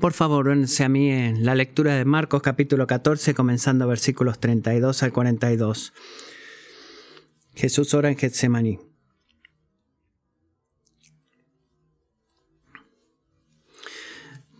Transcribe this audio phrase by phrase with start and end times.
[0.00, 5.02] Por favor, únense a mí en la lectura de Marcos capítulo 14, comenzando versículos 32
[5.02, 5.92] al 42.
[7.54, 8.78] Jesús ora en Getsemaní.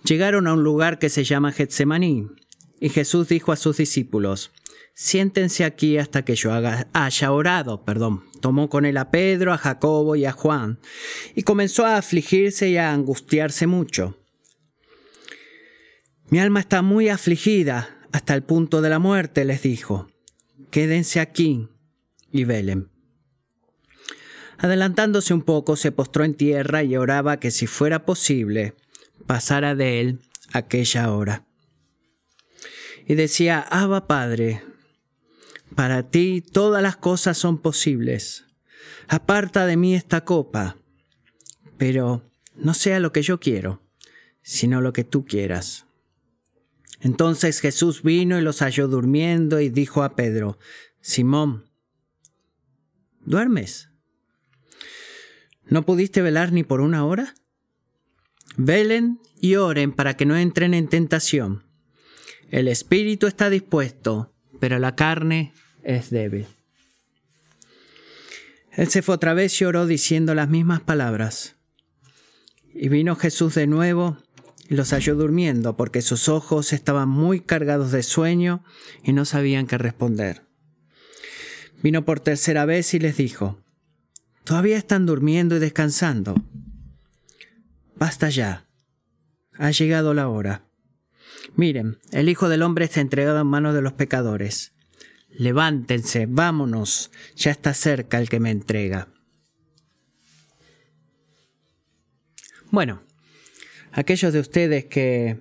[0.05, 2.27] Llegaron a un lugar que se llama Getsemaní,
[2.79, 4.53] y Jesús dijo a sus discípulos,
[4.93, 6.53] siéntense aquí hasta que yo
[6.93, 8.25] haya orado, perdón.
[8.43, 10.81] Tomó con él a Pedro, a Jacobo y a Juan,
[11.35, 14.20] y comenzó a afligirse y a angustiarse mucho.
[16.31, 20.09] Mi alma está muy afligida hasta el punto de la muerte, les dijo.
[20.71, 21.69] Quédense aquí
[22.31, 22.89] y velen.
[24.57, 28.75] Adelantándose un poco, se postró en tierra y oraba que si fuera posible,
[29.27, 30.21] pasara de él
[30.53, 31.47] aquella hora.
[33.09, 34.63] Y decía, Abba Padre,
[35.75, 38.45] para ti todas las cosas son posibles.
[39.09, 40.77] Aparta de mí esta copa,
[41.77, 42.23] pero
[42.55, 43.83] no sea lo que yo quiero,
[44.43, 45.87] sino lo que tú quieras.
[47.01, 50.59] Entonces Jesús vino y los halló durmiendo y dijo a Pedro,
[51.01, 51.65] Simón,
[53.21, 53.89] ¿duermes?
[55.67, 57.35] ¿No pudiste velar ni por una hora?
[58.57, 61.65] Velen y oren para que no entren en tentación.
[62.51, 66.47] El espíritu está dispuesto, pero la carne es débil.
[68.73, 71.57] Él se fue otra vez y oró diciendo las mismas palabras.
[72.73, 74.19] Y vino Jesús de nuevo
[74.75, 78.65] los halló durmiendo porque sus ojos estaban muy cargados de sueño
[79.03, 80.43] y no sabían qué responder.
[81.83, 83.59] Vino por tercera vez y les dijo,
[84.45, 86.35] Todavía están durmiendo y descansando.
[87.97, 88.67] Basta ya.
[89.59, 90.65] Ha llegado la hora.
[91.55, 94.73] Miren, el Hijo del Hombre está entregado en manos de los pecadores.
[95.29, 99.09] Levántense, vámonos, ya está cerca el que me entrega.
[102.71, 103.03] Bueno,
[103.93, 105.39] aquellos de ustedes que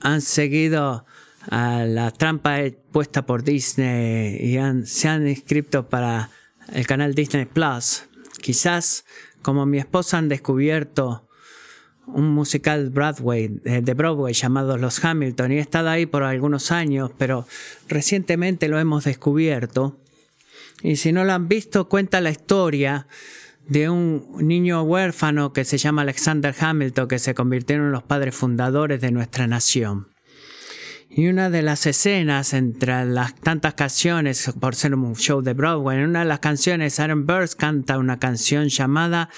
[0.00, 1.04] han seguido
[1.50, 2.58] a la trampa
[2.92, 6.30] puesta por Disney y se han inscrito para
[6.72, 8.04] el canal Disney Plus,
[8.40, 9.04] quizás
[9.42, 11.28] como mi esposa han descubierto
[12.06, 16.72] un musical Broadway, eh, de Broadway llamado Los Hamilton y he estado ahí por algunos
[16.72, 17.46] años, pero
[17.88, 19.98] recientemente lo hemos descubierto.
[20.82, 23.06] Y si no lo han visto, cuenta la historia
[23.68, 28.34] de un niño huérfano que se llama Alexander Hamilton, que se convirtieron en los padres
[28.34, 30.08] fundadores de nuestra nación.
[31.14, 35.98] Y una de las escenas entre las tantas canciones, por ser un show de Broadway,
[35.98, 39.28] en una de las canciones Aaron Burst canta una canción llamada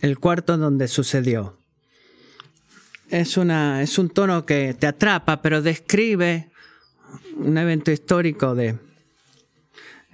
[0.00, 1.58] El cuarto donde sucedió.
[3.08, 6.50] Es, una, es un tono que te atrapa, pero describe
[7.36, 8.76] un evento histórico de,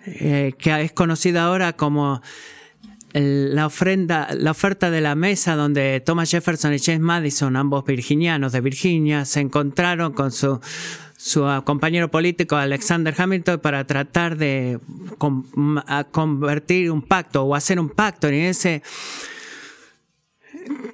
[0.05, 2.23] eh, que es conocido ahora como
[3.19, 8.53] la ofrenda, la oferta de la mesa donde Thomas Jefferson y James Madison, ambos virginianos
[8.53, 10.61] de Virginia, se encontraron con su,
[11.17, 14.81] su compañero político Alexander Hamilton para tratar de
[16.11, 18.31] convertir un pacto o hacer un pacto.
[18.31, 18.83] Y ese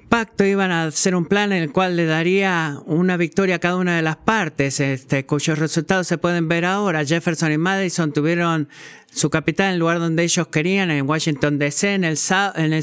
[0.09, 3.77] pacto iban a hacer un plan en el cual le daría una victoria a cada
[3.77, 7.03] una de las partes, este, cuyos resultados se pueden ver ahora.
[7.03, 8.69] Jefferson y Madison tuvieron
[9.11, 12.17] su capital en el lugar donde ellos querían, en Washington DC, en el,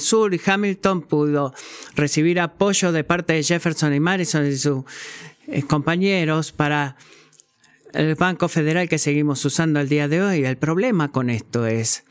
[0.01, 1.55] sur, y Hamilton pudo
[1.95, 4.85] recibir apoyo de parte de Jefferson y Madison y sus
[5.47, 6.97] eh, compañeros para
[7.93, 10.45] el Banco Federal que seguimos usando al día de hoy.
[10.45, 12.05] El problema con esto es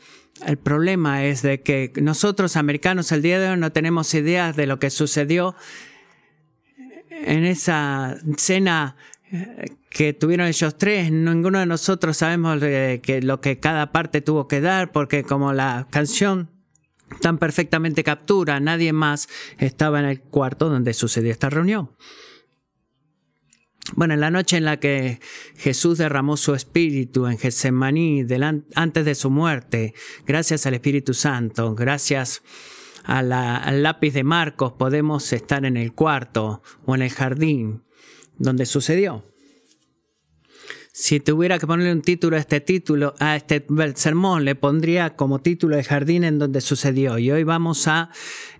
[0.46, 4.66] el problema es de que nosotros americanos el día de hoy no tenemos ideas de
[4.66, 5.54] lo que sucedió
[7.10, 8.96] en esa cena
[9.30, 11.10] eh, que tuvieron ellos tres.
[11.10, 15.86] Ninguno de nosotros sabemos que lo que cada parte tuvo que dar porque como la
[15.90, 16.48] canción
[17.20, 19.28] tan perfectamente captura, nadie más
[19.58, 21.90] estaba en el cuarto donde sucedió esta reunión.
[23.96, 25.20] Bueno, en la noche en la que
[25.56, 28.24] Jesús derramó su espíritu en Getsemaní
[28.74, 29.94] antes de su muerte,
[30.26, 32.42] gracias al Espíritu Santo, gracias
[33.04, 37.82] al lápiz de Marcos, podemos estar en el cuarto o en el jardín
[38.38, 39.29] donde sucedió.
[40.92, 43.64] Si tuviera que ponerle un título a este título, a este
[43.94, 47.16] sermón, le pondría como título el jardín en donde sucedió.
[47.18, 48.10] Y hoy vamos a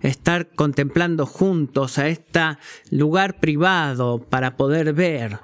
[0.01, 2.57] estar contemplando juntos a este
[2.89, 5.39] lugar privado para poder ver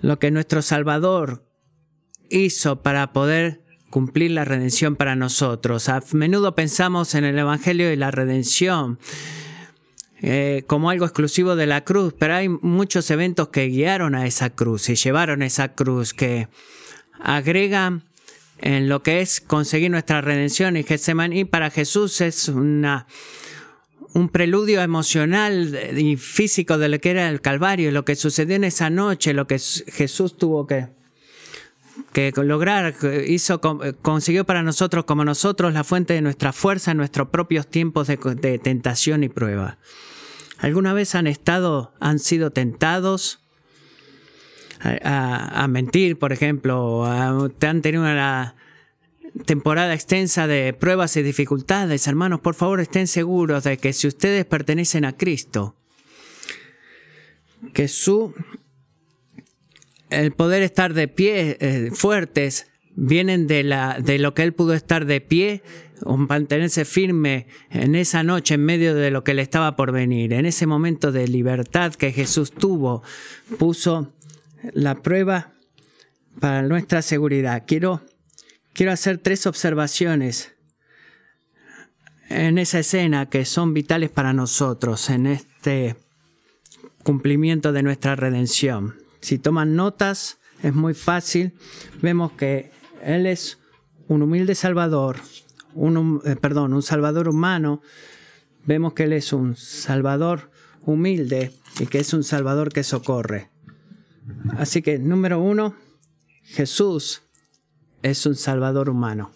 [0.00, 1.46] lo que nuestro Salvador
[2.30, 5.88] hizo para poder cumplir la redención para nosotros.
[5.88, 8.98] A menudo pensamos en el Evangelio y la redención
[10.20, 14.50] eh, como algo exclusivo de la cruz, pero hay muchos eventos que guiaron a esa
[14.50, 16.48] cruz y llevaron a esa cruz que
[17.20, 18.04] agregan
[18.58, 21.44] en lo que es conseguir nuestra redención y Getsemaní.
[21.44, 23.06] Para Jesús es una
[24.14, 28.64] un preludio emocional y físico de lo que era el Calvario, lo que sucedió en
[28.64, 30.88] esa noche, lo que Jesús tuvo que,
[32.12, 32.94] que lograr,
[33.26, 33.60] hizo,
[34.02, 38.16] consiguió para nosotros como nosotros la fuente de nuestra fuerza en nuestros propios tiempos de,
[38.16, 39.78] de tentación y prueba.
[40.58, 43.40] ¿Alguna vez han estado, han sido tentados
[44.80, 47.04] a, mentir, por ejemplo?
[47.04, 47.52] ¿Han
[47.82, 48.56] tenido una
[49.46, 52.06] temporada extensa de pruebas y dificultades?
[52.06, 55.76] Hermanos, por favor estén seguros de que si ustedes pertenecen a Cristo,
[57.72, 58.34] que su
[60.10, 64.74] el poder estar de pie eh, fuertes vienen de, la, de lo que él pudo
[64.74, 65.62] estar de pie
[66.02, 70.32] o mantenerse firme en esa noche en medio de lo que le estaba por venir.
[70.32, 73.02] En ese momento de libertad que Jesús tuvo,
[73.58, 74.12] puso
[74.72, 75.52] la prueba
[76.40, 77.64] para nuestra seguridad.
[77.66, 78.02] Quiero,
[78.72, 80.54] quiero hacer tres observaciones
[82.28, 85.96] en esa escena que son vitales para nosotros en este
[87.02, 89.07] cumplimiento de nuestra redención.
[89.28, 91.52] Si toman notas, es muy fácil.
[92.00, 92.70] Vemos que
[93.02, 93.58] Él es
[94.06, 95.16] un humilde Salvador,
[95.74, 97.82] un, eh, perdón, un Salvador humano.
[98.64, 103.50] Vemos que Él es un Salvador humilde y que es un Salvador que socorre.
[104.56, 105.74] Así que, número uno,
[106.44, 107.20] Jesús
[108.00, 109.30] es un Salvador humano.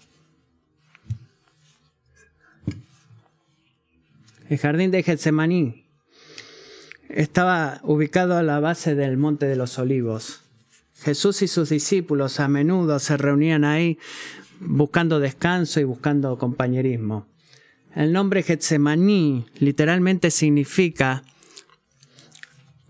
[4.49, 5.82] El jardín de Getsemaní
[7.15, 10.41] estaba ubicado a la base del Monte de los Olivos.
[11.03, 13.99] Jesús y sus discípulos a menudo se reunían ahí
[14.61, 17.27] buscando descanso y buscando compañerismo.
[17.95, 21.25] El nombre Getsemaní literalmente significa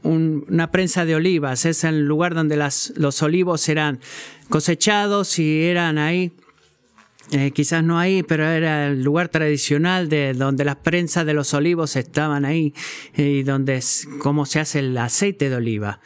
[0.02, 1.64] una prensa de olivas.
[1.64, 4.00] Es el lugar donde los olivos eran
[4.48, 6.32] cosechados y eran ahí
[7.32, 11.54] eh, quizás no ahí, pero era el lugar tradicional de donde las prensas de los
[11.54, 12.74] olivos estaban ahí
[13.14, 16.00] eh, y donde es cómo se hace el aceite de oliva.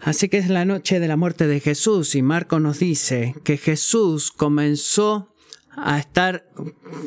[0.00, 3.58] Así que es la noche de la muerte de Jesús y Marco nos dice que
[3.58, 5.34] Jesús comenzó
[5.76, 6.46] a estar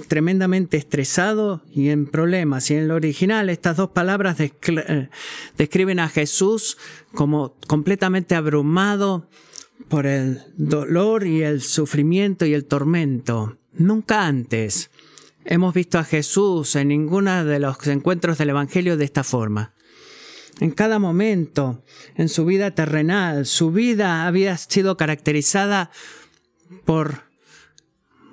[0.07, 2.69] tremendamente estresado y en problemas.
[2.69, 5.09] Y en el original estas dos palabras eh,
[5.57, 6.77] describen a Jesús
[7.13, 9.27] como completamente abrumado,
[9.87, 13.57] por el dolor y el sufrimiento y el tormento.
[13.73, 14.89] Nunca antes
[15.45, 19.73] hemos visto a Jesús en ninguno de los encuentros del Evangelio de esta forma.
[20.59, 21.83] En cada momento,
[22.15, 25.91] en su vida terrenal, su vida había sido caracterizada
[26.83, 27.23] por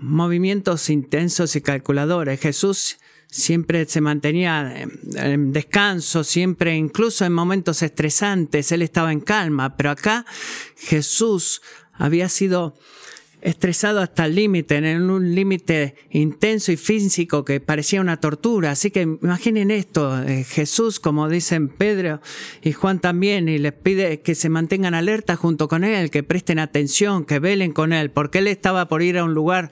[0.00, 2.40] movimientos intensos y calculadores.
[2.40, 2.98] Jesús
[3.34, 4.86] siempre se mantenía
[5.16, 10.24] en descanso, siempre, incluso en momentos estresantes, él estaba en calma, pero acá
[10.76, 11.60] Jesús
[11.92, 12.78] había sido
[13.44, 18.70] estresado hasta el límite, en un límite intenso y físico que parecía una tortura.
[18.70, 22.22] Así que imaginen esto, eh, Jesús, como dicen Pedro
[22.62, 26.58] y Juan también, y les pide que se mantengan alerta junto con él, que presten
[26.58, 29.70] atención, que velen con él, porque él estaba por ir a un lugar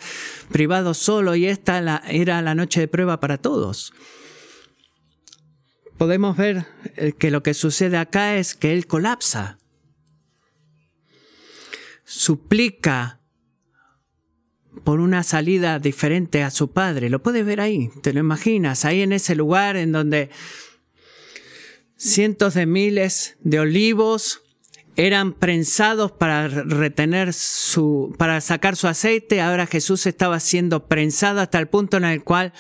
[0.51, 3.95] privado solo y esta era la noche de prueba para todos.
[5.97, 6.67] Podemos ver
[6.97, 9.59] eh, que lo que sucede acá es que él colapsa,
[12.05, 13.22] suplica
[14.84, 17.11] por una salida diferente a su padre.
[17.11, 20.31] Lo puedes ver ahí, te lo imaginas, ahí en ese lugar en donde
[21.96, 24.43] cientos de miles de olivos
[24.96, 29.41] eran prensados para retener su, para sacar su aceite.
[29.41, 32.53] Ahora Jesús estaba siendo prensado hasta el punto en el cual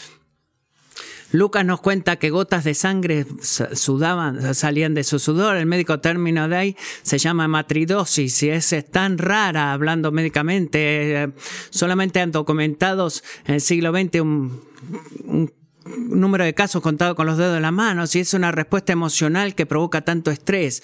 [1.32, 5.56] Lucas nos cuenta que gotas de sangre sudaban, salían de su sudor.
[5.56, 11.22] El médico término de ahí se llama matridosis y es, tan rara hablando médicamente.
[11.22, 11.32] Eh,
[11.70, 15.52] solamente han documentados en el siglo XX un,
[15.84, 19.54] número de casos contados con los dedos de la mano y es una respuesta emocional
[19.54, 20.82] que provoca tanto estrés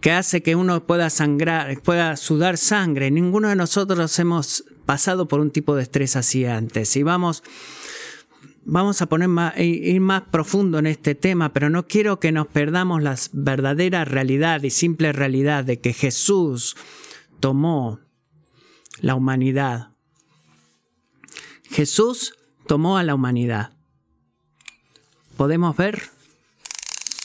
[0.00, 3.10] que hace que uno pueda sangrar, pueda sudar sangre.
[3.10, 6.96] Ninguno de nosotros hemos pasado por un tipo de estrés así antes.
[6.96, 7.42] Y vamos
[8.66, 12.48] vamos a poner más, ir más profundo en este tema, pero no quiero que nos
[12.48, 16.76] perdamos la verdadera realidad y simple realidad de que Jesús
[17.40, 18.00] tomó
[19.00, 19.92] la humanidad.
[21.70, 22.34] Jesús
[22.66, 23.72] tomó a la humanidad.
[25.36, 26.02] Podemos ver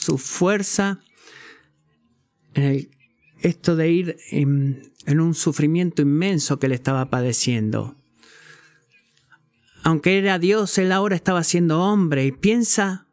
[0.00, 1.00] su fuerza
[2.54, 2.88] en
[3.40, 7.96] esto de ir en un sufrimiento inmenso que le estaba padeciendo
[9.82, 13.06] aunque era Dios, Él ahora estaba siendo hombre y piensa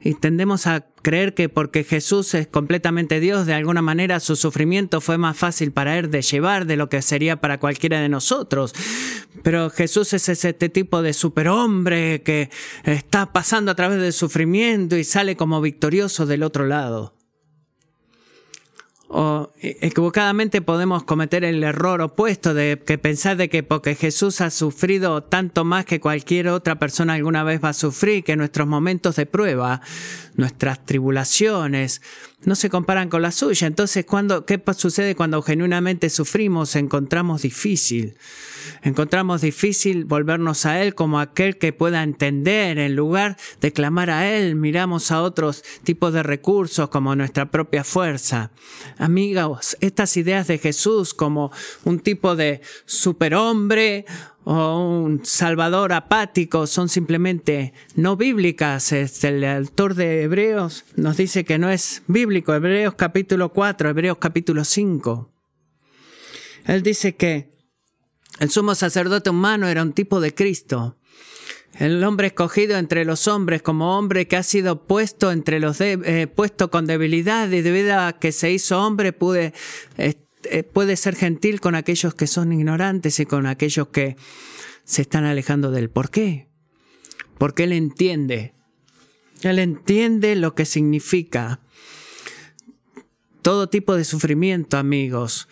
[0.00, 5.00] y tendemos a creer que porque Jesús es completamente Dios, de alguna manera su sufrimiento
[5.00, 8.74] fue más fácil para Él de llevar de lo que sería para cualquiera de nosotros.
[9.42, 12.50] Pero Jesús es este tipo de superhombre que
[12.84, 17.15] está pasando a través del sufrimiento y sale como victorioso del otro lado.
[19.18, 24.50] O equivocadamente podemos cometer el error opuesto de que pensar de que porque Jesús ha
[24.50, 29.16] sufrido tanto más que cualquier otra persona alguna vez va a sufrir, que nuestros momentos
[29.16, 29.80] de prueba,
[30.34, 32.02] nuestras tribulaciones,
[32.44, 33.66] no se comparan con la suya.
[33.66, 36.76] Entonces, cuando, ¿qué sucede cuando genuinamente sufrimos?
[36.76, 38.18] Encontramos difícil
[38.82, 42.78] Encontramos difícil volvernos a Él como aquel que pueda entender.
[42.78, 47.84] En lugar de clamar a Él, miramos a otros tipos de recursos como nuestra propia
[47.84, 48.50] fuerza.
[48.98, 51.50] Amigos, estas ideas de Jesús como
[51.84, 54.04] un tipo de superhombre
[54.48, 58.92] o un salvador apático son simplemente no bíblicas.
[58.92, 62.54] Este, el autor de Hebreos nos dice que no es bíblico.
[62.54, 65.32] Hebreos capítulo 4, Hebreos capítulo 5.
[66.66, 67.55] Él dice que
[68.38, 70.96] el sumo sacerdote humano era un tipo de Cristo.
[71.78, 76.26] El hombre escogido entre los hombres como hombre que ha sido puesto entre los eh,
[76.34, 79.14] puesto con debilidad y debido a que se hizo hombre
[79.98, 84.16] eh, puede ser gentil con aquellos que son ignorantes y con aquellos que
[84.84, 86.48] se están alejando del por qué.
[87.36, 88.54] Porque él entiende.
[89.42, 91.60] Él entiende lo que significa
[93.42, 95.46] todo tipo de sufrimiento, amigos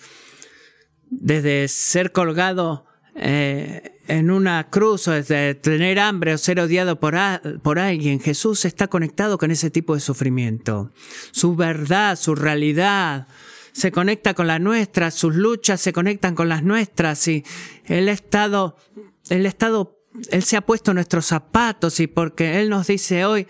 [1.21, 7.15] desde ser colgado eh, en una cruz o desde tener hambre o ser odiado por,
[7.63, 10.91] por alguien, Jesús está conectado con ese tipo de sufrimiento.
[11.31, 13.27] Su verdad, su realidad
[13.73, 17.45] se conecta con la nuestra, sus luchas se conectan con las nuestras y
[17.89, 18.77] ha estado,
[19.31, 23.47] ha estado, Él se ha puesto nuestros zapatos y porque Él nos dice hoy,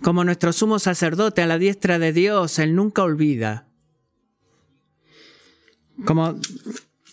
[0.00, 3.66] como nuestro sumo sacerdote a la diestra de Dios, Él nunca olvida.
[6.04, 6.38] Como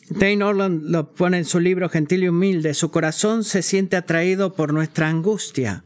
[0.10, 4.54] Dane Orland lo pone en su libro Gentil y Humilde, su corazón se siente atraído
[4.54, 5.86] por nuestra angustia.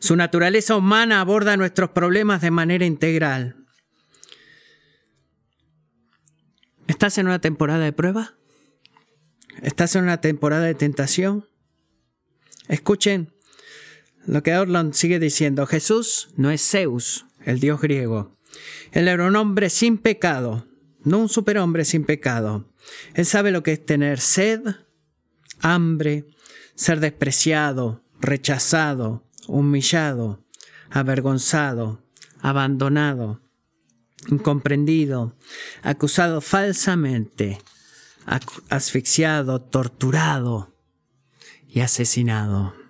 [0.00, 3.56] Su naturaleza humana aborda nuestros problemas de manera integral.
[6.86, 8.34] ¿Estás en una temporada de prueba?
[9.62, 11.48] ¿Estás en una temporada de tentación?
[12.68, 13.32] Escuchen
[14.26, 15.66] lo que Orland sigue diciendo.
[15.66, 18.36] Jesús no es Zeus, el dios griego.
[18.92, 20.66] Él era un hombre sin pecado,
[21.06, 22.66] no un superhombre sin pecado.
[23.14, 24.60] Él sabe lo que es tener sed,
[25.60, 26.26] hambre,
[26.74, 30.44] ser despreciado, rechazado, humillado,
[30.90, 32.02] avergonzado,
[32.40, 33.40] abandonado,
[34.28, 35.36] incomprendido,
[35.82, 37.60] acusado falsamente,
[38.68, 40.74] asfixiado, torturado
[41.68, 42.85] y asesinado.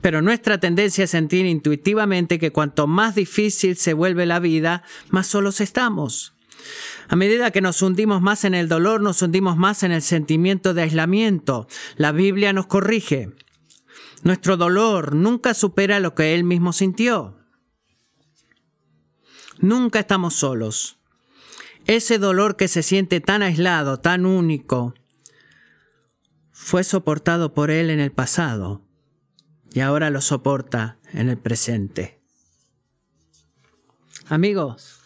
[0.00, 5.26] Pero nuestra tendencia es sentir intuitivamente que cuanto más difícil se vuelve la vida, más
[5.26, 6.34] solos estamos.
[7.08, 10.74] A medida que nos hundimos más en el dolor, nos hundimos más en el sentimiento
[10.74, 11.68] de aislamiento.
[11.96, 13.32] La Biblia nos corrige.
[14.22, 17.38] Nuestro dolor nunca supera lo que Él mismo sintió.
[19.58, 20.98] Nunca estamos solos.
[21.86, 24.94] Ese dolor que se siente tan aislado, tan único,
[26.50, 28.85] fue soportado por Él en el pasado
[29.76, 32.18] y ahora lo soporta en el presente.
[34.26, 35.00] Amigos,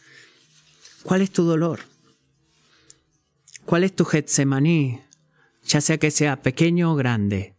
[1.03, 1.81] ¿cuál es tu dolor?
[3.65, 5.01] ¿Cuál es tu Getsemaní?
[5.65, 7.57] Ya sea que sea pequeño o grande.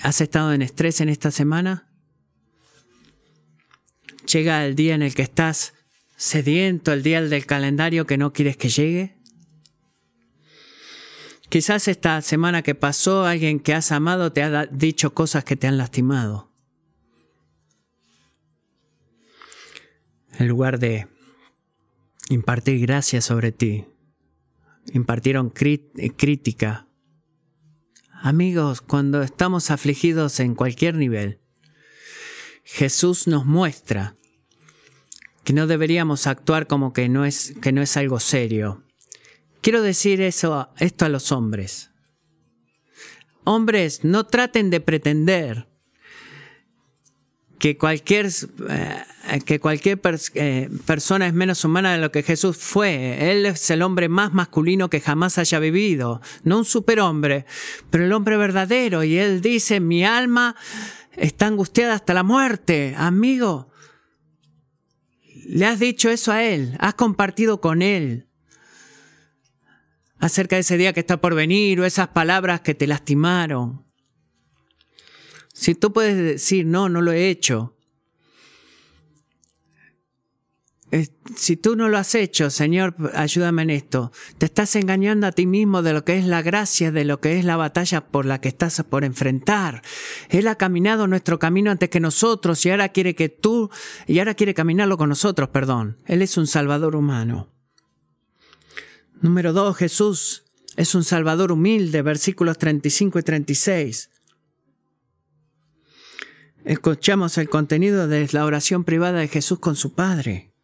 [0.00, 1.92] ¿Has estado en estrés en esta semana?
[4.24, 5.74] ¿Llega el día en el que estás
[6.16, 9.19] sediento, el día del calendario que no quieres que llegue?
[11.50, 15.66] Quizás esta semana que pasó alguien que has amado te ha dicho cosas que te
[15.66, 16.52] han lastimado.
[20.38, 21.08] En lugar de
[22.28, 23.84] impartir gracia sobre ti,
[24.92, 26.86] impartieron crítica.
[28.12, 31.40] Amigos, cuando estamos afligidos en cualquier nivel,
[32.62, 34.14] Jesús nos muestra
[35.42, 38.84] que no deberíamos actuar como que no es, que no es algo serio,
[39.60, 41.90] Quiero decir eso, esto a los hombres.
[43.44, 45.68] Hombres, no traten de pretender
[47.58, 48.30] que cualquier,
[48.70, 50.00] eh, que cualquier
[50.34, 53.30] eh, persona es menos humana de lo que Jesús fue.
[53.30, 56.22] Él es el hombre más masculino que jamás haya vivido.
[56.42, 57.44] No un superhombre,
[57.90, 59.04] pero el hombre verdadero.
[59.04, 60.56] Y él dice, mi alma
[61.16, 62.94] está angustiada hasta la muerte.
[62.96, 63.70] Amigo,
[65.44, 68.29] le has dicho eso a él, has compartido con él
[70.20, 73.84] acerca de ese día que está por venir o esas palabras que te lastimaron.
[75.52, 77.74] Si tú puedes decir, no, no lo he hecho,
[81.36, 84.10] si tú no lo has hecho, Señor, ayúdame en esto.
[84.38, 87.38] Te estás engañando a ti mismo de lo que es la gracia, de lo que
[87.38, 89.82] es la batalla por la que estás por enfrentar.
[90.28, 93.70] Él ha caminado nuestro camino antes que nosotros y ahora quiere que tú,
[94.06, 95.98] y ahora quiere caminarlo con nosotros, perdón.
[96.06, 97.48] Él es un salvador humano.
[99.20, 100.44] Número dos, Jesús
[100.76, 104.10] es un salvador humilde, versículos 35 y 36.
[106.64, 110.54] Escuchamos el contenido de la oración privada de Jesús con su Padre.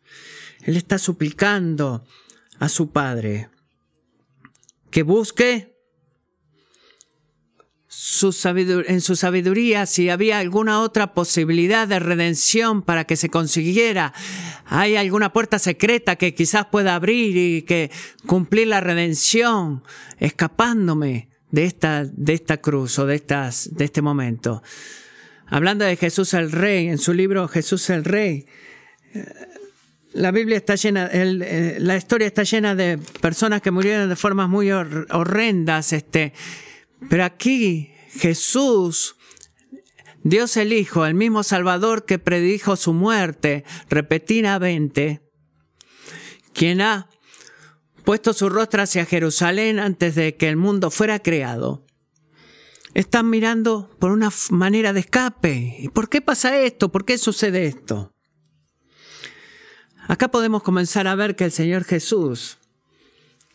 [0.62, 2.04] Él está suplicando
[2.58, 3.50] a su Padre
[4.90, 5.75] que busque
[7.88, 14.12] en su sabiduría si había alguna otra posibilidad de redención para que se consiguiera.
[14.64, 17.90] Hay alguna puerta secreta que quizás pueda abrir y que
[18.26, 19.84] cumplir la redención
[20.18, 24.62] escapándome de esta, de esta cruz o de, estas, de este momento.
[25.46, 28.46] Hablando de Jesús el Rey, en su libro Jesús el Rey,
[30.12, 34.48] la Biblia está llena, eh, la historia está llena de personas que murieron de formas
[34.48, 36.32] muy horrendas, este,
[37.08, 39.16] pero aquí Jesús,
[40.22, 45.22] Dios el Hijo, el mismo Salvador que predijo su muerte repetidamente,
[46.52, 47.08] quien ha
[48.04, 51.84] puesto su rostro hacia Jerusalén antes de que el mundo fuera creado,
[52.94, 55.76] están mirando por una manera de escape.
[55.80, 56.90] ¿Y por qué pasa esto?
[56.90, 58.14] ¿Por qué sucede esto?
[60.08, 62.58] Acá podemos comenzar a ver que el Señor Jesús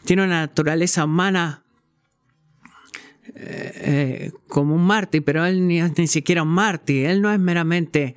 [0.03, 1.63] tiene una naturaleza humana
[3.33, 7.39] eh, eh, como un mártir, pero él ni ni siquiera un mártir, él no es
[7.39, 8.15] meramente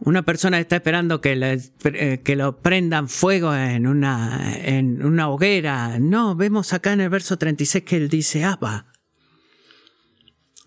[0.00, 5.28] una persona que está esperando que, eh, que lo prendan fuego en una, en una
[5.28, 5.98] hoguera.
[5.98, 8.86] No, vemos acá en el verso 36 que él dice Abba.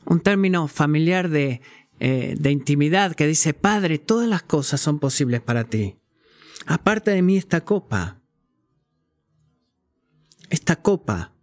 [0.05, 1.61] Un término familiar de,
[1.99, 5.95] de intimidad que dice, Padre, todas las cosas son posibles para ti.
[6.67, 8.21] Aparte de mí esta copa.
[10.49, 11.33] Esta copa.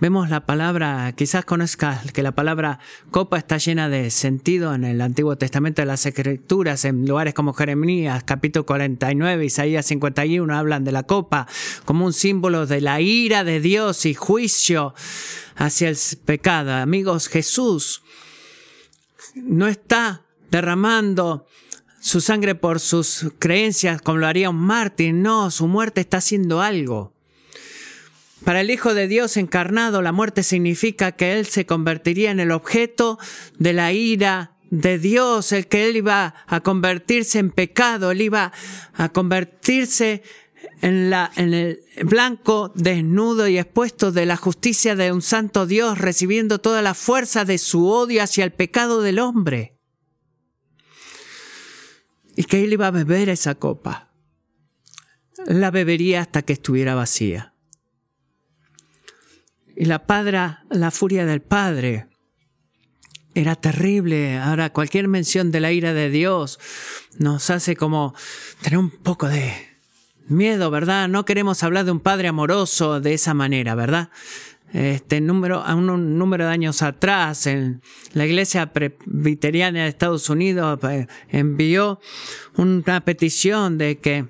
[0.00, 2.78] Vemos la palabra, quizás conozcas que la palabra
[3.10, 7.52] copa está llena de sentido en el Antiguo Testamento de las Escrituras, en lugares como
[7.52, 11.46] Jeremías, capítulo 49, Isaías 51, hablan de la copa
[11.84, 14.94] como un símbolo de la ira de Dios y juicio
[15.56, 16.72] hacia el pecado.
[16.72, 18.02] Amigos, Jesús
[19.34, 21.46] no está derramando
[22.00, 25.12] su sangre por sus creencias como lo haría un mártir.
[25.12, 27.12] No, su muerte está haciendo algo.
[28.44, 32.52] Para el Hijo de Dios encarnado, la muerte significa que Él se convertiría en el
[32.52, 33.18] objeto
[33.58, 38.52] de la ira de Dios, el que Él iba a convertirse en pecado, Él iba
[38.94, 40.22] a convertirse
[40.80, 45.98] en, la, en el blanco desnudo y expuesto de la justicia de un santo Dios,
[45.98, 49.80] recibiendo toda la fuerza de su odio hacia el pecado del hombre
[52.36, 54.14] y que él iba a beber esa copa.
[55.46, 57.49] La bebería hasta que estuviera vacía.
[59.80, 62.06] Y la padra, la furia del padre
[63.34, 64.36] era terrible.
[64.36, 66.60] Ahora cualquier mención de la ira de Dios
[67.16, 68.14] nos hace como
[68.60, 69.54] tener un poco de
[70.28, 71.08] miedo, ¿verdad?
[71.08, 74.10] No queremos hablar de un padre amoroso de esa manera, ¿verdad?
[74.74, 77.80] este número, a un, número de años atrás, en
[78.12, 82.00] la iglesia presbiteriana de Estados Unidos eh, envió
[82.54, 84.28] una petición de que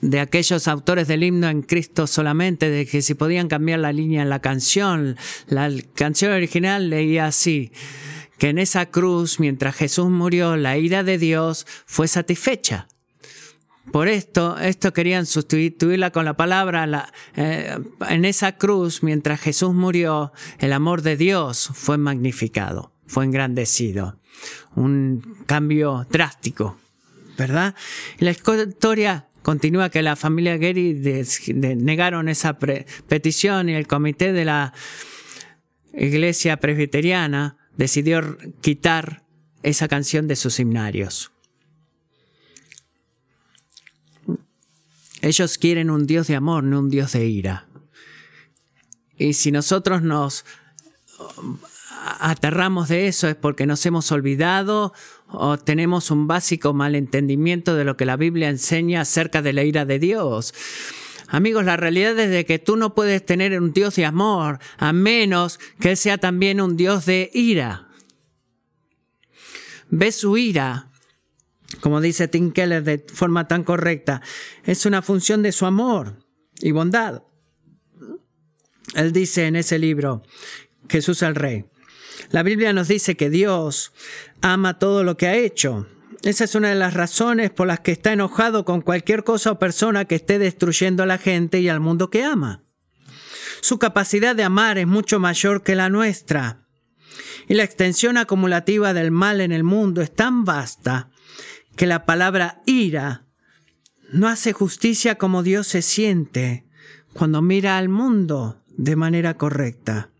[0.00, 4.22] de aquellos autores del himno en Cristo solamente, de que si podían cambiar la línea
[4.22, 5.16] en la canción.
[5.48, 7.72] La canción original leía así,
[8.38, 12.88] que en esa cruz, mientras Jesús murió, la ira de Dios fue satisfecha.
[13.92, 17.76] Por esto, esto querían sustituirla con la palabra, eh,
[18.08, 24.16] en esa cruz, mientras Jesús murió, el amor de Dios fue magnificado, fue engrandecido.
[24.76, 26.78] Un cambio drástico,
[27.36, 27.74] ¿verdad?
[28.18, 30.94] La historia continúa que la familia Gary
[31.76, 34.72] negaron esa petición y el comité de la
[35.94, 39.24] iglesia presbiteriana decidió quitar
[39.62, 41.32] esa canción de sus himnarios.
[45.22, 47.66] Ellos quieren un Dios de amor, no un Dios de ira.
[49.18, 50.46] Y si nosotros nos
[51.36, 51.58] um,
[52.20, 54.94] aterramos de eso es porque nos hemos olvidado
[55.32, 59.84] o tenemos un básico malentendimiento de lo que la Biblia enseña acerca de la ira
[59.84, 60.54] de Dios.
[61.28, 64.92] Amigos, la realidad es de que tú no puedes tener un Dios de amor a
[64.92, 67.88] menos que Él sea también un Dios de ira.
[69.88, 70.90] Ves su ira
[71.80, 74.22] como dice Tim Keller de forma tan correcta,
[74.64, 76.26] es una función de su amor
[76.60, 77.22] y bondad.
[78.94, 80.22] Él dice en ese libro,
[80.88, 81.66] Jesús el Rey,
[82.30, 83.92] La Biblia nos dice que Dios
[84.42, 85.86] ama todo lo que ha hecho.
[86.22, 89.58] Esa es una de las razones por las que está enojado con cualquier cosa o
[89.58, 92.62] persona que esté destruyendo a la gente y al mundo que ama.
[93.62, 96.66] Su capacidad de amar es mucho mayor que la nuestra.
[97.48, 101.10] Y la extensión acumulativa del mal en el mundo es tan vasta
[101.76, 103.26] que la palabra ira
[104.12, 106.66] no hace justicia como Dios se siente
[107.12, 110.10] cuando mira al mundo de manera correcta.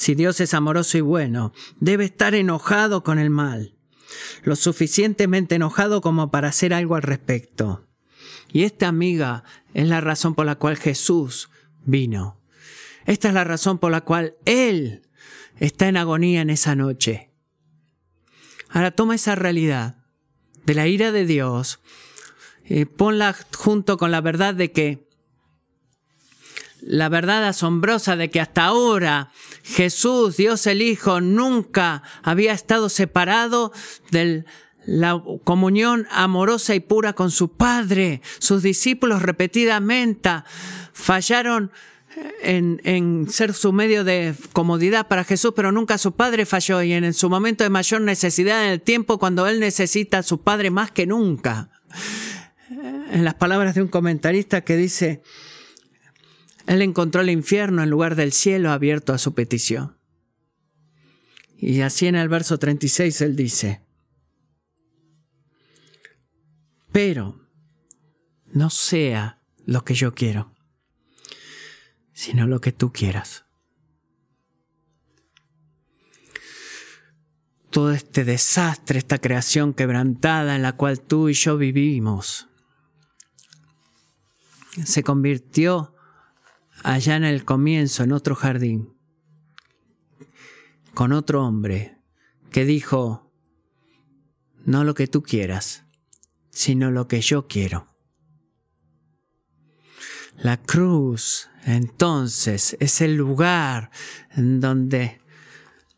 [0.00, 3.74] Si Dios es amoroso y bueno, debe estar enojado con el mal,
[4.44, 7.86] lo suficientemente enojado como para hacer algo al respecto.
[8.50, 11.50] Y esta amiga es la razón por la cual Jesús
[11.84, 12.40] vino.
[13.04, 15.02] Esta es la razón por la cual Él
[15.58, 17.28] está en agonía en esa noche.
[18.70, 19.96] Ahora toma esa realidad
[20.64, 21.78] de la ira de Dios
[22.64, 25.09] y ponla junto con la verdad de que
[26.82, 29.30] la verdad asombrosa de que hasta ahora
[29.62, 33.72] Jesús, Dios el Hijo, nunca había estado separado
[34.10, 34.44] de
[34.86, 38.22] la comunión amorosa y pura con su Padre.
[38.38, 40.30] Sus discípulos repetidamente
[40.92, 41.70] fallaron
[42.42, 46.92] en, en, ser su medio de comodidad para Jesús, pero nunca su Padre falló y
[46.92, 50.70] en su momento de mayor necesidad, en el tiempo cuando Él necesita a su Padre
[50.70, 51.70] más que nunca.
[53.12, 55.22] En las palabras de un comentarista que dice,
[56.70, 59.98] él encontró el infierno en lugar del cielo abierto a su petición.
[61.58, 63.82] Y así en el verso 36 él dice,
[66.92, 67.44] pero
[68.52, 70.54] no sea lo que yo quiero,
[72.12, 73.46] sino lo que tú quieras.
[77.70, 82.46] Todo este desastre, esta creación quebrantada en la cual tú y yo vivimos,
[84.84, 85.96] se convirtió
[86.82, 88.94] allá en el comienzo, en otro jardín,
[90.94, 91.98] con otro hombre
[92.50, 93.32] que dijo,
[94.64, 95.84] no lo que tú quieras,
[96.50, 97.86] sino lo que yo quiero.
[100.36, 103.90] La cruz, entonces, es el lugar
[104.30, 105.20] en donde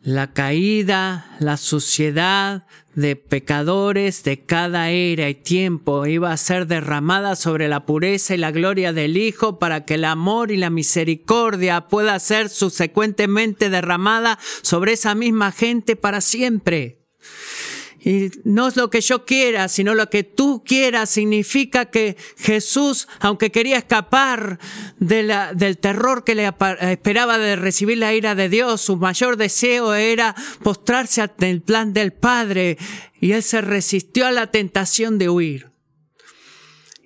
[0.03, 7.37] la caída, la suciedad de pecadores de cada era y tiempo iba a ser derramada
[7.37, 11.83] sobre la pureza y la gloria del Hijo para que el amor y la misericordia
[11.83, 16.99] pueda ser subsecuentemente derramada sobre esa misma gente para siempre.
[18.05, 21.09] Y no es lo que yo quiera, sino lo que tú quieras.
[21.11, 24.59] Significa que Jesús, aunque quería escapar
[24.99, 25.23] de
[25.55, 30.35] del terror que le esperaba de recibir la ira de Dios, su mayor deseo era
[30.65, 32.77] postrarse ante el plan del Padre.
[33.21, 35.71] Y él se resistió a la tentación de huir.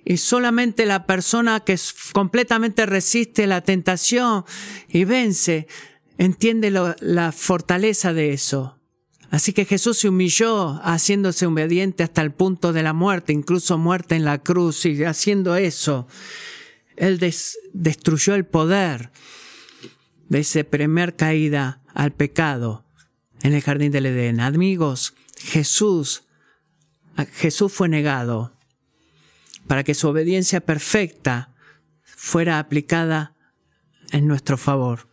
[0.03, 1.77] Y solamente la persona que
[2.11, 4.45] completamente resiste la tentación
[4.87, 5.67] y vence,
[6.17, 8.76] entiende la fortaleza de eso.
[9.29, 14.15] Así que Jesús se humilló haciéndose obediente hasta el punto de la muerte, incluso muerte
[14.15, 16.07] en la cruz, y haciendo eso,
[16.95, 17.19] Él
[17.73, 19.11] destruyó el poder
[20.29, 22.85] de esa primer caída al pecado
[23.41, 24.39] en el jardín del Edén.
[24.39, 26.23] Amigos, Jesús,
[27.33, 28.53] Jesús fue negado
[29.67, 31.53] para que su obediencia perfecta
[32.03, 33.35] fuera aplicada
[34.11, 35.07] en nuestro favor.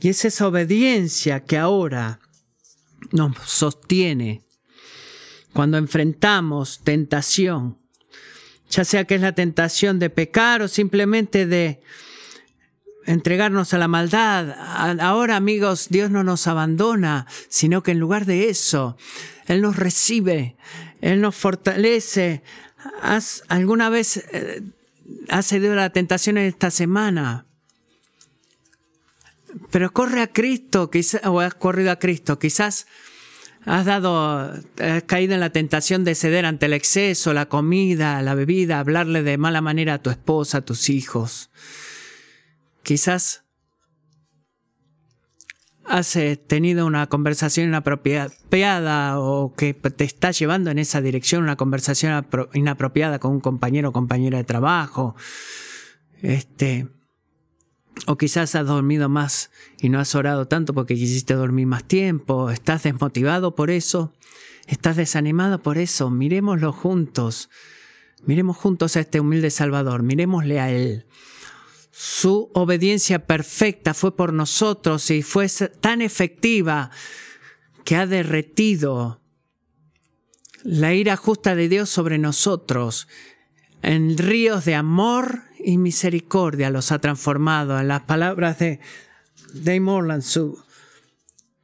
[0.00, 2.20] Y es esa obediencia que ahora
[3.12, 4.42] nos sostiene
[5.52, 7.78] cuando enfrentamos tentación,
[8.70, 11.80] ya sea que es la tentación de pecar o simplemente de
[13.06, 14.54] entregarnos a la maldad.
[15.00, 18.96] Ahora, amigos, Dios no nos abandona, sino que en lugar de eso,
[19.46, 20.56] Él nos recibe,
[21.00, 22.42] Él nos fortalece.
[23.02, 24.62] ¿Has, ¿Alguna vez eh,
[25.30, 27.47] has cedido a la tentación en esta semana?
[29.70, 32.86] Pero corre a Cristo, quizás, o has corrido a Cristo, quizás
[33.64, 38.34] has dado, has caído en la tentación de ceder ante el exceso, la comida, la
[38.34, 41.50] bebida, hablarle de mala manera a tu esposa, a tus hijos.
[42.82, 43.44] Quizás
[45.84, 51.56] has eh, tenido una conversación inapropiada o que te está llevando en esa dirección, una
[51.56, 55.16] conversación inapropiada con un compañero o compañera de trabajo.
[56.20, 56.88] Este,
[58.06, 62.50] o quizás has dormido más y no has orado tanto porque quisiste dormir más tiempo.
[62.50, 64.12] ¿Estás desmotivado por eso?
[64.66, 66.10] ¿Estás desanimado por eso?
[66.10, 67.50] Miremoslo juntos.
[68.24, 70.02] Miremos juntos a este humilde Salvador.
[70.02, 71.06] Miremosle a Él.
[71.90, 75.48] Su obediencia perfecta fue por nosotros y fue
[75.80, 76.90] tan efectiva
[77.84, 79.20] que ha derretido
[80.62, 83.08] la ira justa de Dios sobre nosotros
[83.82, 87.78] en ríos de amor y misericordia los ha transformado.
[87.78, 88.80] En las palabras de
[89.54, 90.62] Dave Morland, su,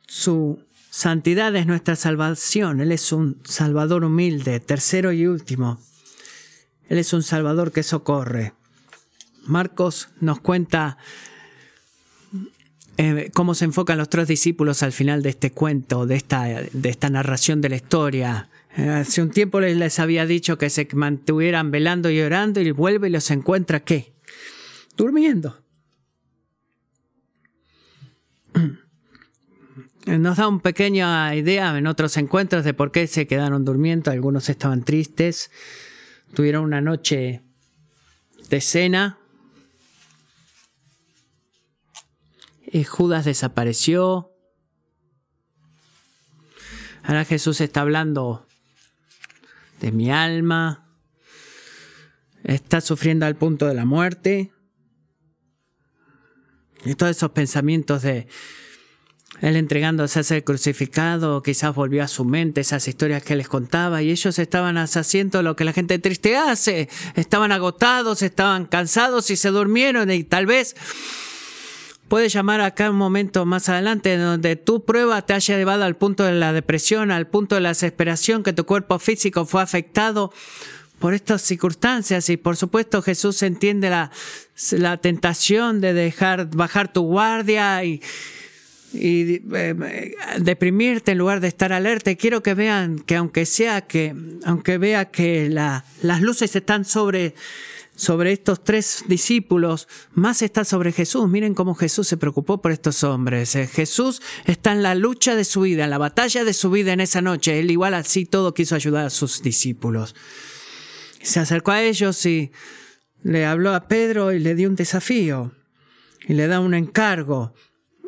[0.07, 2.81] su santidad es nuestra salvación.
[2.81, 5.81] Él es un salvador humilde, tercero y último.
[6.89, 8.53] Él es un salvador que socorre.
[9.47, 10.99] Marcos nos cuenta
[12.97, 16.89] eh, cómo se enfocan los tres discípulos al final de este cuento, de esta, de
[16.89, 18.49] esta narración de la historia.
[18.77, 23.07] Eh, hace un tiempo les, había dicho que se mantuvieran velando y orando y vuelve
[23.07, 24.13] y los encuentra ¿qué?
[24.97, 25.63] Durmiendo.
[30.07, 34.11] Nos da una pequeña idea en otros encuentros de por qué se quedaron durmiendo.
[34.11, 35.53] Algunos estaban tristes,
[36.35, 37.43] tuvieron una noche
[38.51, 39.19] de cena
[42.67, 44.33] y Judas desapareció.
[47.05, 48.47] Ahora Jesús está hablando
[49.81, 50.89] de mi alma.
[52.43, 54.53] Está sufriendo al punto de la muerte.
[56.85, 58.27] Y todos esos pensamientos de
[59.41, 64.01] él entregándose a ser crucificado, quizás volvió a su mente esas historias que les contaba
[64.03, 66.89] y ellos estaban haciendo lo que la gente triste hace.
[67.17, 70.77] Estaban agotados, estaban cansados y se durmieron y tal vez
[72.09, 76.25] puede llamar acá un momento más adelante donde tu prueba te haya llevado al punto
[76.25, 80.33] de la depresión, al punto de la desesperación, que tu cuerpo físico fue afectado
[80.99, 84.11] por estas circunstancias y por supuesto Jesús entiende la,
[84.73, 88.01] la tentación de dejar bajar tu guardia y,
[88.97, 92.15] eh, deprimirte en lugar de estar alerta.
[92.15, 94.15] Quiero que vean que aunque sea que,
[94.45, 97.35] aunque vea que la, las luces están sobre
[97.97, 101.29] sobre estos tres discípulos, más está sobre Jesús.
[101.29, 103.55] Miren cómo Jesús se preocupó por estos hombres.
[103.55, 106.93] Eh, Jesús está en la lucha de su vida, en la batalla de su vida
[106.93, 107.59] en esa noche.
[107.61, 110.15] Él igual así todo quiso ayudar a sus discípulos.
[111.23, 112.51] Se acercó a ellos y
[113.23, 115.53] le habló a Pedro y le dio un desafío.
[116.27, 117.55] Y le da un encargo.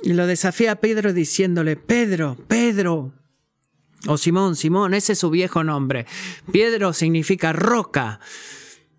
[0.03, 3.13] Y lo desafía a Pedro diciéndole, Pedro, Pedro.
[4.09, 6.07] O Simón, Simón, ese es su viejo nombre.
[6.53, 8.21] Pedro significa roca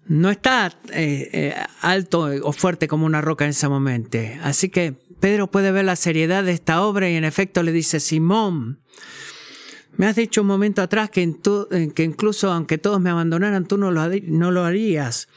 [0.07, 4.17] no está eh, eh, alto o fuerte como una roca en ese momento.
[4.41, 7.99] Así que Pedro puede ver la seriedad de esta obra y en efecto le dice,
[7.99, 8.79] Simón,
[9.97, 11.35] me has dicho un momento atrás que,
[11.93, 15.27] que incluso aunque todos me abandonaran, tú no lo, no lo harías.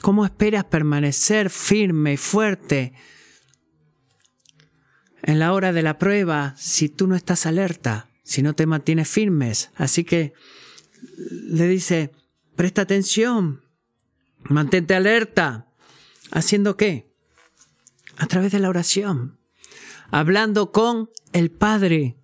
[0.00, 2.92] ¿Cómo esperas permanecer firme y fuerte
[5.22, 9.08] en la hora de la prueba si tú no estás alerta, si no te mantienes
[9.08, 9.70] firmes?
[9.74, 10.32] Así que
[11.18, 12.12] le dice,
[12.54, 13.63] presta atención,
[14.44, 15.68] Mantente alerta.
[16.30, 17.12] ¿Haciendo qué?
[18.16, 19.38] A través de la oración.
[20.10, 22.16] Hablando con el Padre.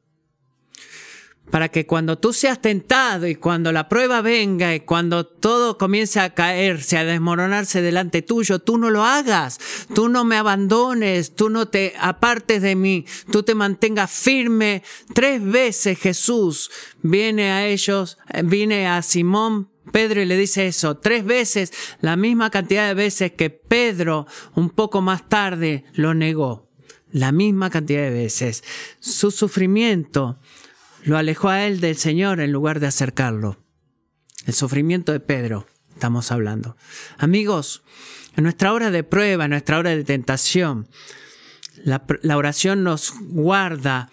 [1.50, 6.20] Para que cuando tú seas tentado y cuando la prueba venga y cuando todo comience
[6.20, 9.58] a caerse, a desmoronarse delante tuyo, tú no lo hagas.
[9.92, 14.84] Tú no me abandones, tú no te apartes de mí, tú te mantengas firme.
[15.12, 16.70] Tres veces Jesús
[17.02, 22.50] viene a ellos, viene a Simón Pedro y le dice eso tres veces, la misma
[22.50, 26.70] cantidad de veces que Pedro un poco más tarde lo negó.
[27.12, 28.62] La misma cantidad de veces.
[29.00, 30.38] Su sufrimiento
[31.02, 33.58] lo alejó a él del Señor en lugar de acercarlo.
[34.46, 36.76] El sufrimiento de Pedro, estamos hablando.
[37.18, 37.82] Amigos,
[38.36, 40.88] en nuestra hora de prueba, en nuestra hora de tentación,
[41.82, 44.10] la, la oración nos guarda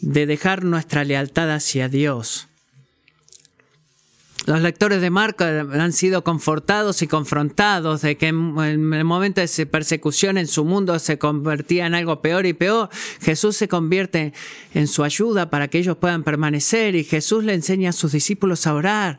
[0.00, 2.48] de dejar nuestra lealtad hacia Dios
[4.46, 9.66] los lectores de Marco han sido confortados y confrontados de que en el momento de
[9.66, 12.88] persecución en su mundo se convertía en algo peor y peor.
[13.20, 14.32] Jesús se convierte
[14.74, 18.66] en su ayuda para que ellos puedan permanecer y Jesús le enseña a sus discípulos
[18.66, 19.18] a orar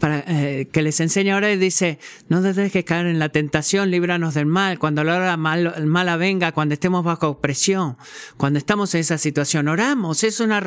[0.00, 4.34] para, eh, que les enseña ahora y dice, no que caer en la tentación, líbranos
[4.34, 7.96] del mal, cuando la hora mal, mala venga, cuando estemos bajo opresión,
[8.36, 10.62] cuando estamos en esa situación, oramos, es una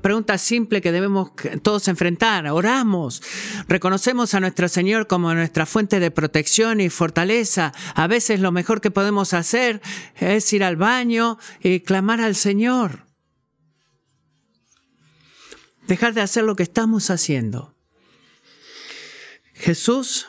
[0.00, 3.22] pregunta simple que debemos todos enfrentar, oramos,
[3.68, 8.80] reconocemos a nuestro Señor como nuestra fuente de protección y fortaleza, a veces lo mejor
[8.80, 9.80] que podemos hacer
[10.16, 13.06] es ir al baño y clamar al Señor.
[15.86, 17.74] Dejar de hacer lo que estamos haciendo
[19.62, 20.26] Jesús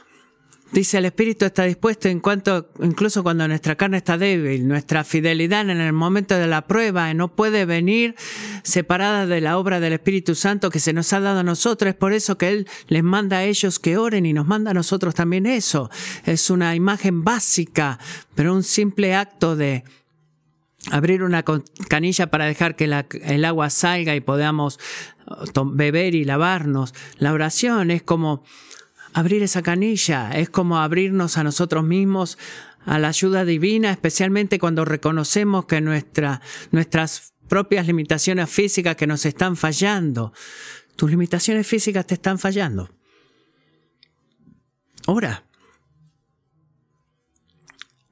[0.74, 5.68] dice el Espíritu está dispuesto en cuanto, incluso cuando nuestra carne está débil, nuestra fidelidad
[5.72, 8.14] en el momento de la prueba no puede venir
[8.62, 11.90] separada de la obra del Espíritu Santo que se nos ha dado a nosotros.
[11.90, 14.76] Es por eso que Él les manda a ellos que oren y nos manda a
[14.76, 15.90] nosotros también eso.
[16.26, 17.98] Es una imagen básica,
[18.36, 19.84] pero un simple acto de
[20.92, 21.44] abrir una
[21.88, 24.80] canilla para dejar que el agua salga y podamos
[25.66, 26.94] beber y lavarnos.
[27.18, 28.44] La oración es como
[29.14, 32.38] abrir esa canilla, es como abrirnos a nosotros mismos
[32.86, 39.26] a la ayuda divina, especialmente cuando reconocemos que nuestra, nuestras propias limitaciones físicas que nos
[39.26, 40.34] están fallando.
[40.96, 42.90] Tus limitaciones físicas te están fallando.
[45.06, 45.46] Ora.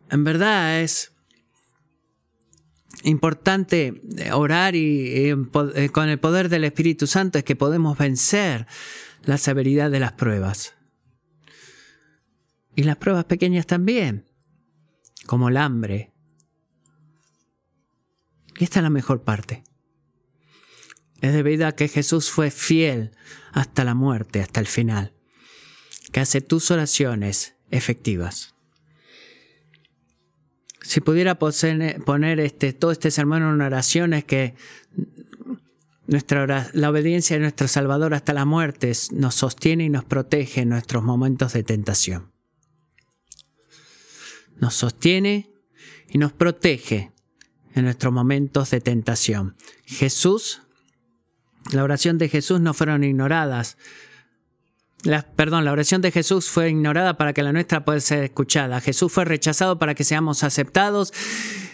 [0.09, 1.13] En verdad es
[3.03, 4.01] importante
[4.33, 8.67] orar y, eh, con el poder del Espíritu Santo es que podemos vencer
[9.23, 10.75] la severidad de las pruebas.
[12.81, 14.25] Y las pruebas pequeñas también,
[15.27, 16.11] como el hambre.
[18.57, 19.63] Y esta es la mejor parte.
[21.21, 23.11] Es debido a que Jesús fue fiel
[23.51, 25.13] hasta la muerte, hasta el final,
[26.11, 28.55] que hace tus oraciones efectivas.
[30.81, 34.55] Si pudiera poner este, todo este sermón en una oración es que
[36.07, 40.69] nuestra, la obediencia de nuestro Salvador hasta la muerte nos sostiene y nos protege en
[40.69, 42.30] nuestros momentos de tentación.
[44.61, 45.51] Nos sostiene
[46.07, 47.11] y nos protege
[47.75, 49.57] en nuestros momentos de tentación.
[49.85, 50.61] Jesús
[51.69, 53.77] la oración de Jesús no fueron ignoradas.
[55.03, 58.81] La, perdón, la oración de Jesús fue ignorada para que la nuestra pueda ser escuchada.
[58.81, 61.13] Jesús fue rechazado para que seamos aceptados.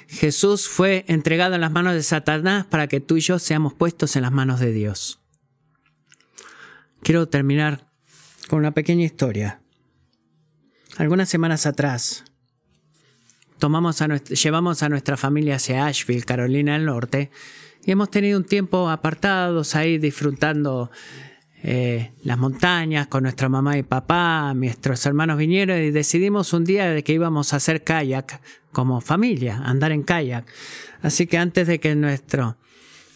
[0.08, 4.16] Jesús fue entregado en las manos de Satanás para que tú y yo seamos puestos
[4.16, 5.20] en las manos de Dios.
[7.02, 7.88] Quiero terminar
[8.48, 9.62] con una pequeña historia.
[10.98, 12.24] Algunas semanas atrás,
[13.58, 17.32] tomamos a llevamos a nuestra familia hacia Asheville, Carolina del Norte,
[17.86, 20.92] y hemos tenido un tiempo apartados ahí disfrutando
[21.64, 26.92] eh, las montañas con nuestra mamá y papá, nuestros hermanos vinieron y decidimos un día
[26.92, 28.42] de que íbamos a hacer kayak
[28.72, 30.46] como familia, andar en kayak.
[31.02, 32.58] Así que antes de que nuestro,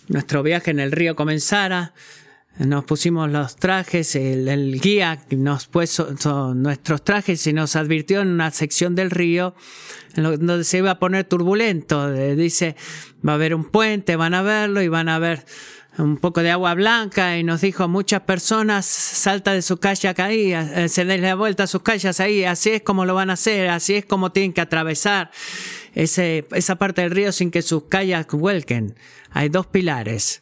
[0.08, 1.94] nuestro viaje en el río comenzara,
[2.60, 6.14] nos pusimos los trajes, el, guía nos puso
[6.54, 9.56] nuestros trajes y nos advirtió en una sección del río
[10.16, 12.12] donde se iba a poner turbulento.
[12.12, 12.76] Dice,
[13.28, 15.46] va a haber un puente, van a verlo y van a ver
[15.98, 20.54] un poco de agua blanca y nos dijo muchas personas salta de su kayak ahí,
[20.54, 23.34] eh, se les da vuelta a sus calles ahí, así es como lo van a
[23.34, 25.32] hacer, así es como tienen que atravesar
[25.94, 28.96] ese, esa parte del río sin que sus kayaks vuelquen.
[29.32, 30.42] Hay dos pilares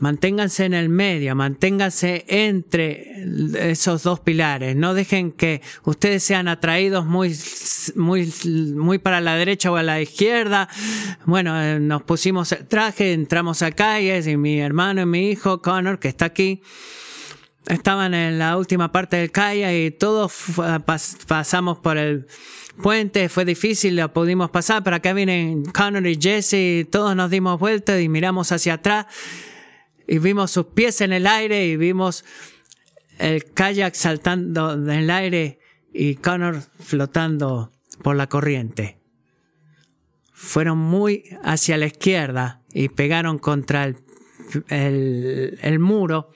[0.00, 4.74] Manténganse en el medio, manténganse entre esos dos pilares.
[4.74, 7.38] No dejen que ustedes sean atraídos muy,
[7.94, 8.32] muy,
[8.74, 10.68] muy para la derecha o a la izquierda.
[11.24, 15.62] Bueno, eh, nos pusimos el traje, entramos a calles y mi hermano y mi hijo
[15.62, 16.62] Connor, que está aquí,
[17.68, 20.34] estaban en la última parte del calle y todos
[21.26, 22.26] pasamos por el
[22.82, 27.60] puente, fue difícil, lo pudimos pasar, pero acá vienen Connor y Jesse, todos nos dimos
[27.60, 29.06] vuelta y miramos hacia atrás
[30.06, 32.24] y vimos sus pies en el aire y vimos
[33.18, 35.58] el kayak saltando en el aire
[35.92, 38.98] y Connor flotando por la corriente.
[40.32, 43.96] Fueron muy hacia la izquierda y pegaron contra el,
[44.68, 46.30] el, muro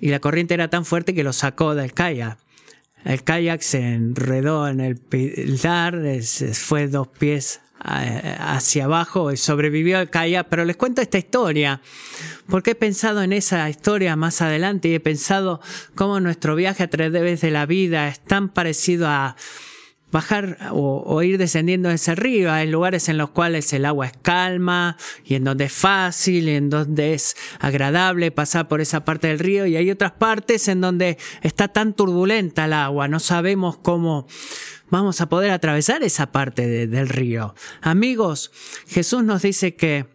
[0.00, 2.38] y la corriente era tan fuerte que lo sacó del kayak.
[3.04, 6.00] El kayak se enredó en el pilar,
[6.54, 11.80] fue dos pies hacia abajo y sobrevivió al kayak, pero les cuento esta historia
[12.48, 15.60] porque he pensado en esa historia más adelante y he pensado
[15.94, 19.36] cómo nuestro viaje a través de la vida es tan parecido a
[20.14, 22.52] bajar o, ir descendiendo ese río.
[22.52, 26.54] Hay lugares en los cuales el agua es calma y en donde es fácil y
[26.54, 30.80] en donde es agradable pasar por esa parte del río y hay otras partes en
[30.80, 34.28] donde está tan turbulenta el agua, no sabemos cómo
[34.88, 37.56] vamos a poder atravesar esa parte del río.
[37.82, 38.52] Amigos,
[38.86, 40.06] Jesús nos dice que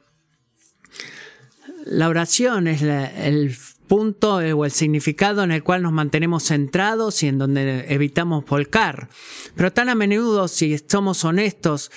[1.84, 3.54] la oración es el
[3.90, 9.10] punto o el significado en el cual nos mantenemos centrados y en donde evitamos volcar.
[9.56, 11.92] Pero tan a menudo, si somos honestos,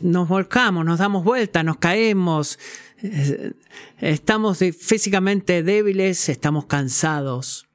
[0.00, 2.60] nos volcamos, nos damos vuelta, nos caemos,
[3.02, 3.52] eh,
[3.98, 7.66] estamos físicamente débiles, estamos cansados.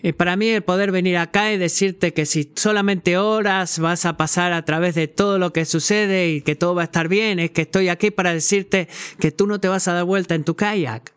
[0.00, 4.16] Y para mí el poder venir acá y decirte que si solamente oras vas a
[4.16, 7.38] pasar a través de todo lo que sucede y que todo va a estar bien,
[7.38, 8.86] es que estoy aquí para decirte
[9.18, 11.14] que tú no te vas a dar vuelta en tu kayak.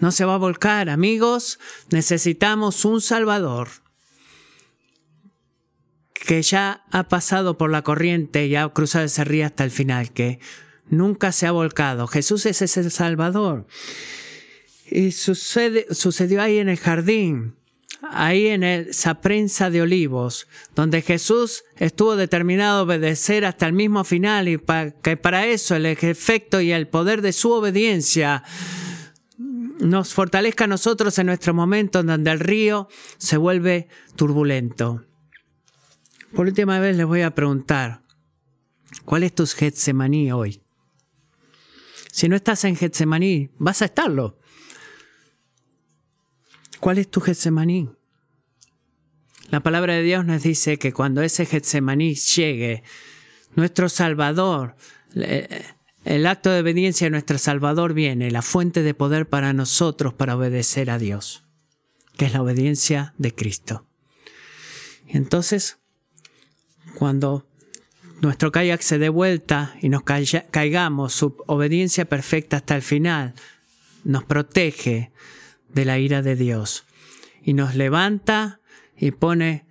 [0.00, 1.58] No se va a volcar, amigos.
[1.90, 3.68] Necesitamos un Salvador
[6.12, 10.12] que ya ha pasado por la corriente y ha cruzado ese río hasta el final,
[10.12, 10.40] que
[10.88, 12.06] nunca se ha volcado.
[12.06, 13.66] Jesús es ese Salvador.
[14.90, 17.56] Y sucede, sucedió ahí en el jardín
[18.10, 24.04] ahí en esa prensa de olivos, donde Jesús estuvo determinado a obedecer hasta el mismo
[24.04, 24.58] final y
[25.02, 28.42] que para eso el efecto y el poder de su obediencia
[29.84, 35.04] nos fortalezca a nosotros en nuestro momento donde el río se vuelve turbulento.
[36.34, 38.02] Por última vez les voy a preguntar,
[39.04, 40.62] ¿cuál es tu Getsemaní hoy?
[42.10, 44.38] Si no estás en Getsemaní, vas a estarlo.
[46.80, 47.90] ¿Cuál es tu Getsemaní?
[49.50, 52.82] La palabra de Dios nos dice que cuando ese Getsemaní llegue,
[53.54, 54.76] nuestro Salvador,
[56.04, 60.36] el acto de obediencia de nuestro Salvador viene, la fuente de poder para nosotros para
[60.36, 61.44] obedecer a Dios,
[62.16, 63.86] que es la obediencia de Cristo.
[65.08, 65.78] Entonces,
[66.98, 67.46] cuando
[68.20, 73.34] nuestro kayak se dé vuelta y nos caigamos, su obediencia perfecta hasta el final
[74.04, 75.10] nos protege
[75.70, 76.84] de la ira de Dios
[77.42, 78.60] y nos levanta
[78.96, 79.66] y pone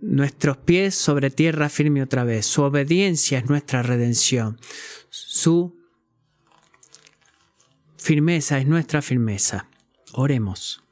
[0.00, 2.46] nuestros pies sobre tierra firme otra vez.
[2.46, 4.58] Su obediencia es nuestra redención.
[5.10, 5.76] Su
[7.96, 9.68] firmeza es nuestra firmeza.
[10.12, 10.82] Oremos.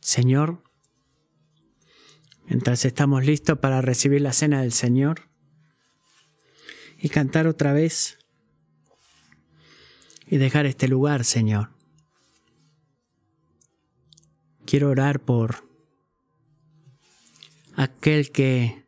[0.00, 0.64] Señor,
[2.50, 5.30] mientras estamos listos para recibir la cena del Señor
[6.98, 8.18] y cantar otra vez
[10.26, 11.70] y dejar este lugar, Señor.
[14.66, 15.64] Quiero orar por
[17.76, 18.84] aquel que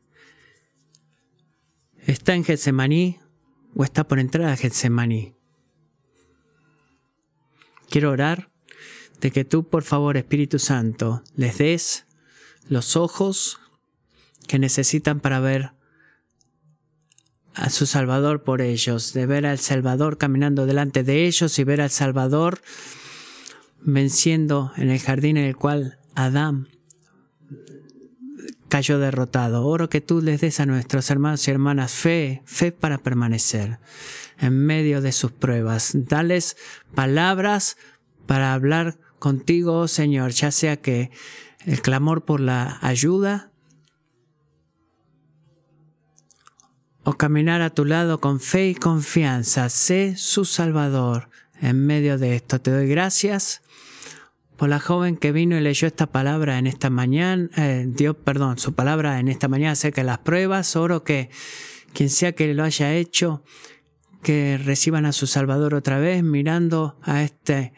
[2.05, 3.21] está en Getsemaní
[3.77, 5.35] o está por entrar a Getsemaní.
[7.89, 8.51] Quiero orar
[9.21, 12.07] de que tú, por favor, Espíritu Santo, les des
[12.69, 13.61] los ojos
[14.47, 15.73] que necesitan para ver
[17.55, 21.81] a su Salvador por ellos, de ver al Salvador caminando delante de ellos y ver
[21.81, 22.61] al Salvador
[23.81, 26.69] venciendo en el jardín en el cual Adán
[28.69, 29.67] cayó derrotado.
[29.67, 33.79] Oro que tú les des a nuestros hermanos y hermanas fe, fe para permanecer
[34.39, 35.93] en medio de sus pruebas.
[35.95, 36.57] Dales
[36.95, 37.77] palabras
[38.27, 41.11] para hablar contigo, Señor, ya sea que
[41.67, 43.51] el clamor por la ayuda
[47.05, 49.69] o caminar a tu lado con fe y confianza.
[49.69, 51.29] Sé su Salvador
[51.61, 52.61] en medio de esto.
[52.61, 53.63] Te doy gracias
[54.57, 58.59] por la joven que vino y leyó esta palabra en esta mañana, eh, Dios, perdón,
[58.59, 60.77] su palabra en esta mañana acerca de las pruebas.
[60.77, 61.31] Oro que
[61.93, 63.43] quien sea que lo haya hecho,
[64.23, 67.73] que reciban a su Salvador otra vez, mirando a este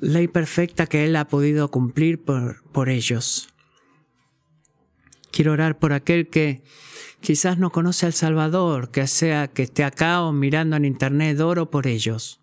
[0.00, 3.48] ley perfecta que Él ha podido cumplir por, por ellos.
[5.30, 6.62] Quiero orar por aquel que
[7.20, 11.70] quizás no conoce al Salvador, que sea que esté acá o mirando en internet, oro
[11.70, 12.40] por ellos.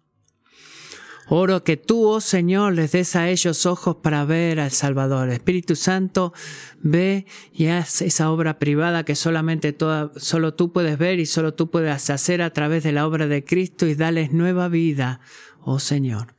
[1.30, 5.28] Oro que tú, oh Señor, les des a ellos ojos para ver al Salvador.
[5.30, 6.34] Espíritu Santo,
[6.80, 11.54] ve y haz esa obra privada que solamente toda, solo tú puedes ver y solo
[11.54, 15.20] tú puedes hacer a través de la obra de Cristo y dales nueva vida,
[15.60, 16.37] oh Señor.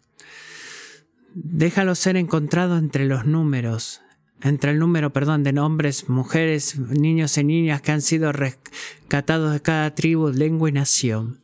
[1.41, 4.01] Déjalo ser encontrado entre los números,
[4.43, 9.63] entre el número, perdón, de hombres, mujeres, niños y niñas que han sido rescatados de
[9.63, 11.39] cada tribu, lengua y nación.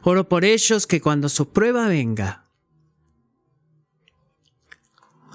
[0.00, 2.46] Oro por ellos que cuando su prueba venga,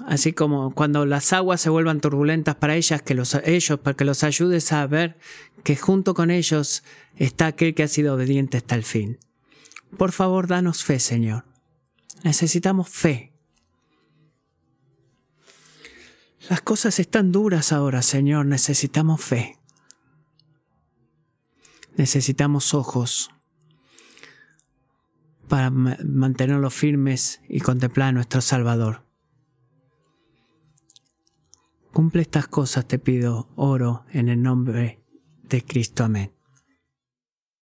[0.08, 4.04] así como cuando las aguas se vuelvan turbulentas para ellas, que los, ellos, para que
[4.04, 5.18] los ayudes a ver
[5.62, 6.82] que junto con ellos
[7.14, 9.20] está aquel que ha sido obediente hasta el fin.
[9.96, 11.53] Por favor, danos fe, Señor.
[12.24, 13.34] Necesitamos fe.
[16.48, 18.46] Las cosas están duras ahora, Señor.
[18.46, 19.58] Necesitamos fe.
[21.96, 23.30] Necesitamos ojos
[25.48, 29.06] para mantenerlos firmes y contemplar a nuestro Salvador.
[31.92, 35.04] Cumple estas cosas, te pido, oro en el nombre
[35.42, 36.04] de Cristo.
[36.04, 36.33] Amén.